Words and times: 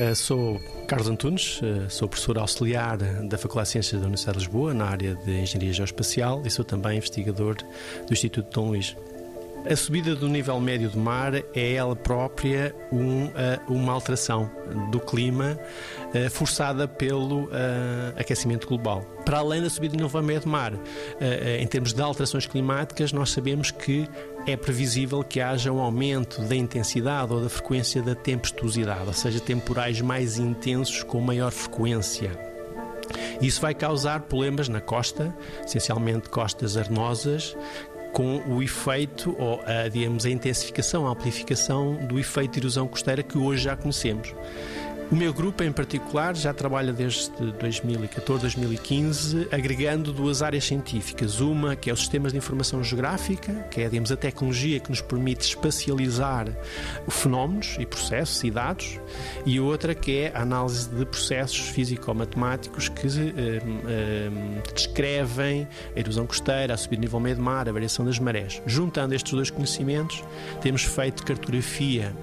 Uh, 0.00 0.16
sou 0.16 0.58
Carlos 0.88 1.10
Antunes, 1.10 1.60
uh, 1.60 1.90
sou 1.90 2.08
professor 2.08 2.38
auxiliar 2.38 2.96
da 2.96 3.36
Faculdade 3.36 3.66
de 3.66 3.72
Ciências 3.72 4.00
da 4.00 4.06
Universidade 4.06 4.38
de 4.38 4.44
Lisboa, 4.46 4.72
na 4.72 4.86
área 4.86 5.14
de 5.14 5.30
Engenharia 5.30 5.74
Geoespacial, 5.74 6.40
e 6.42 6.50
sou 6.50 6.64
também 6.64 6.96
investigador 6.96 7.56
do 8.06 8.10
Instituto 8.10 8.48
Dom 8.50 8.68
Luís. 8.68 8.96
A 9.68 9.76
subida 9.76 10.16
do 10.16 10.26
nível 10.26 10.58
médio 10.58 10.88
do 10.90 10.98
mar 10.98 11.34
é 11.34 11.72
ela 11.74 11.94
própria 11.94 12.74
um, 12.90 13.30
uma 13.68 13.92
alteração 13.92 14.50
do 14.90 14.98
clima 14.98 15.58
uh, 16.14 16.30
forçada 16.30 16.88
pelo 16.88 17.44
uh, 17.44 17.50
aquecimento 18.16 18.66
global. 18.66 19.02
Para 19.24 19.38
além 19.38 19.62
da 19.62 19.68
subida 19.68 19.96
do 19.96 20.02
nível 20.02 20.22
médio 20.22 20.42
do 20.42 20.48
mar, 20.48 20.72
em 21.60 21.66
termos 21.66 21.92
de 21.92 22.02
alterações 22.02 22.46
climáticas, 22.46 23.12
nós 23.12 23.30
sabemos 23.30 23.70
que 23.70 24.08
é 24.46 24.56
previsível 24.56 25.22
que 25.22 25.40
haja 25.40 25.70
um 25.70 25.78
aumento 25.78 26.40
da 26.42 26.56
intensidade 26.56 27.32
ou 27.32 27.40
da 27.40 27.48
frequência 27.48 28.02
da 28.02 28.14
tempestuosidade, 28.14 29.06
ou 29.06 29.12
seja, 29.12 29.38
temporais 29.38 30.00
mais 30.00 30.38
intensos 30.38 31.02
com 31.02 31.20
maior 31.20 31.52
frequência. 31.52 32.50
Isso 33.40 33.60
vai 33.60 33.74
causar 33.74 34.20
problemas 34.20 34.68
na 34.68 34.80
costa, 34.80 35.34
essencialmente 35.64 36.28
costas 36.28 36.76
arenosas, 36.76 37.56
com 38.12 38.38
o 38.46 38.62
efeito, 38.62 39.34
ou 39.38 39.60
a, 39.64 39.88
digamos, 39.88 40.26
a 40.26 40.30
intensificação, 40.30 41.06
a 41.06 41.10
amplificação 41.10 41.94
do 42.06 42.18
efeito 42.18 42.52
de 42.52 42.60
erosão 42.60 42.86
costeira 42.86 43.22
que 43.22 43.38
hoje 43.38 43.64
já 43.64 43.76
conhecemos. 43.76 44.34
O 45.10 45.16
meu 45.16 45.34
grupo, 45.34 45.64
em 45.64 45.72
particular, 45.72 46.36
já 46.36 46.54
trabalha 46.54 46.92
desde 46.92 47.32
2014, 47.58 48.42
2015, 48.42 49.48
agregando 49.50 50.12
duas 50.12 50.40
áreas 50.40 50.64
científicas. 50.64 51.40
Uma 51.40 51.74
que 51.74 51.90
é 51.90 51.92
os 51.92 51.98
sistemas 51.98 52.30
de 52.30 52.38
informação 52.38 52.82
geográfica, 52.84 53.52
que 53.72 53.80
é, 53.80 53.88
digamos, 53.88 54.12
a 54.12 54.16
tecnologia 54.16 54.78
que 54.78 54.88
nos 54.88 55.00
permite 55.00 55.40
espacializar 55.40 56.46
fenómenos 57.08 57.76
e 57.80 57.86
processos 57.86 58.44
e 58.44 58.52
dados, 58.52 59.00
e 59.44 59.58
outra 59.58 59.96
que 59.96 60.16
é 60.16 60.32
a 60.32 60.42
análise 60.42 60.88
de 60.88 61.04
processos 61.04 61.58
físico-matemáticos 61.70 62.88
que 62.88 63.08
eh, 63.08 63.60
eh, 63.88 64.30
descrevem 64.72 65.66
a 65.96 65.98
erosão 65.98 66.24
costeira, 66.24 66.74
a 66.74 66.76
subida 66.76 67.00
do 67.00 67.04
nível 67.06 67.18
meio 67.18 67.34
do 67.34 67.42
mar, 67.42 67.68
a 67.68 67.72
variação 67.72 68.04
das 68.04 68.20
marés. 68.20 68.62
Juntando 68.64 69.12
estes 69.12 69.32
dois 69.32 69.50
conhecimentos, 69.50 70.22
temos 70.60 70.84
feito 70.84 71.24
cartografia 71.24 72.14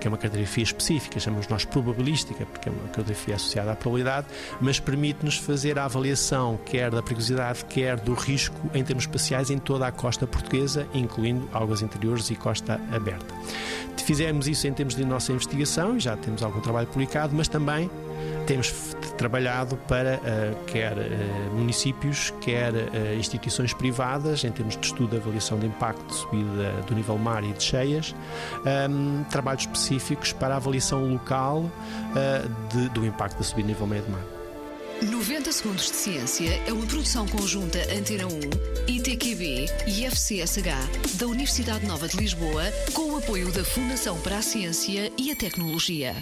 que 0.00 0.06
é 0.06 0.08
uma 0.08 0.16
cartografia 0.16 0.64
específica, 0.64 1.20
chamamos 1.20 1.48
nós 1.48 1.64
probabilística, 1.64 2.46
porque 2.46 2.68
é 2.68 2.72
uma 2.72 2.84
cartografia 2.84 3.34
associada 3.34 3.72
à 3.72 3.76
probabilidade, 3.76 4.26
mas 4.60 4.80
permite-nos 4.80 5.36
fazer 5.36 5.78
a 5.78 5.84
avaliação 5.84 6.58
quer 6.64 6.90
da 6.90 7.02
perigosidade, 7.02 7.64
quer 7.66 7.98
do 8.00 8.14
risco 8.14 8.56
em 8.74 8.82
termos 8.82 9.04
espaciais 9.04 9.50
em 9.50 9.58
toda 9.58 9.86
a 9.86 9.92
costa 9.92 10.26
portuguesa, 10.26 10.86
incluindo 10.94 11.48
águas 11.52 11.82
interiores 11.82 12.30
e 12.30 12.36
costa 12.36 12.80
aberta. 12.90 13.34
Fizemos 14.04 14.46
isso 14.46 14.66
em 14.66 14.72
termos 14.72 14.94
de 14.94 15.04
nossa 15.04 15.32
investigação 15.32 15.96
e 15.96 16.00
já 16.00 16.14
temos 16.14 16.42
algum 16.42 16.60
trabalho 16.60 16.86
publicado, 16.86 17.34
mas 17.34 17.48
também 17.48 17.90
temos 18.46 18.94
trabalhado 19.16 19.76
para 19.88 20.16
uh, 20.16 20.64
quer 20.66 20.92
uh, 20.92 21.54
municípios, 21.54 22.32
quer 22.40 22.72
uh, 22.72 23.18
instituições 23.18 23.72
privadas, 23.72 24.44
em 24.44 24.50
termos 24.50 24.76
de 24.76 24.86
estudo 24.86 25.10
de 25.10 25.16
avaliação 25.16 25.58
de 25.58 25.66
impacto 25.66 26.04
de 26.06 26.14
subida 26.14 26.72
do 26.86 26.94
nível 26.94 27.16
mar 27.18 27.44
e 27.44 27.52
de 27.52 27.62
cheias, 27.62 28.14
um, 28.64 28.68
ehm, 28.68 29.24
trabalhos 29.30 29.62
específicos 29.62 30.32
para 30.32 30.54
a 30.54 30.56
avaliação 30.56 31.06
local 31.12 31.70
de, 32.70 32.88
do 32.90 33.04
impacto 33.04 33.38
da 33.38 33.44
subida 33.44 33.68
do 33.68 33.72
nível 33.72 33.86
médio 33.86 34.06
do 34.06 34.12
mar. 34.12 34.22
90 35.02 35.52
Segundos 35.52 35.90
de 35.90 35.96
Ciência 35.96 36.62
é 36.66 36.72
uma 36.72 36.86
produção 36.86 37.26
conjunta 37.26 37.78
Antena 37.92 38.26
1, 38.26 38.30
ITQB 38.88 39.66
e 39.86 40.06
FCSH 40.06 41.18
da 41.18 41.26
Universidade 41.26 41.86
Nova 41.86 42.08
de 42.08 42.16
Lisboa, 42.16 42.64
com 42.92 43.12
o 43.12 43.18
apoio 43.18 43.50
da 43.52 43.64
Fundação 43.64 44.18
para 44.20 44.38
a 44.38 44.42
Ciência 44.42 45.12
e 45.18 45.30
a 45.30 45.36
Tecnologia. 45.36 46.14